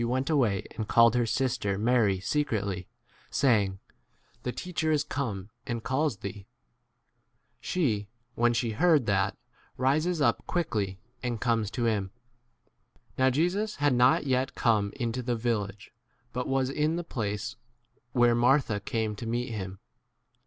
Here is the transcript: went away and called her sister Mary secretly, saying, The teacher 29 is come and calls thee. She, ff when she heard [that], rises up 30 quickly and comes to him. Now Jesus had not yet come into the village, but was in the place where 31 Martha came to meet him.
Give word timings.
went 0.07 0.31
away 0.31 0.65
and 0.75 0.87
called 0.87 1.13
her 1.13 1.27
sister 1.27 1.77
Mary 1.77 2.19
secretly, 2.19 2.87
saying, 3.29 3.77
The 4.41 4.51
teacher 4.51 4.87
29 4.87 4.95
is 4.95 5.03
come 5.03 5.49
and 5.67 5.83
calls 5.83 6.17
thee. 6.17 6.47
She, 7.59 7.99
ff 7.99 8.07
when 8.33 8.53
she 8.55 8.71
heard 8.71 9.05
[that], 9.05 9.37
rises 9.77 10.19
up 10.19 10.37
30 10.39 10.45
quickly 10.47 10.99
and 11.21 11.39
comes 11.39 11.69
to 11.69 11.85
him. 11.85 12.09
Now 13.19 13.29
Jesus 13.29 13.75
had 13.75 13.93
not 13.93 14.25
yet 14.25 14.55
come 14.55 14.91
into 14.95 15.21
the 15.21 15.35
village, 15.35 15.91
but 16.33 16.47
was 16.47 16.71
in 16.71 16.95
the 16.95 17.03
place 17.03 17.55
where 18.11 18.29
31 18.31 18.39
Martha 18.39 18.79
came 18.79 19.15
to 19.17 19.27
meet 19.27 19.51
him. 19.51 19.77